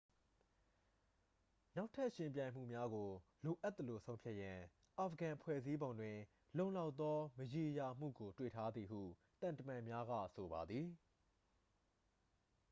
[1.75, 3.09] နောက်ထပ် ယှဉ်ပြိုင်မှုများကို
[3.45, 4.59] လိုအပ်သလို ဆုံးဖြတ်ရန်
[4.97, 6.17] အာဖဂန် ဖွဲ့စည်းပုံတွင်
[6.57, 9.01] လုံလောက်သော မရေရာမှုကို တွေ့ထားသည်ဟု
[9.41, 10.87] သံတမန်များက ဆိုပါသည်